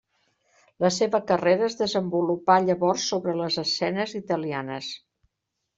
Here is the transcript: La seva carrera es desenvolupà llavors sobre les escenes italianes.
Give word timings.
La 0.85 0.89
seva 0.95 1.19
carrera 1.31 1.67
es 1.67 1.77
desenvolupà 1.83 2.57
llavors 2.71 3.07
sobre 3.13 3.39
les 3.45 3.61
escenes 3.67 4.19
italianes. 4.25 4.95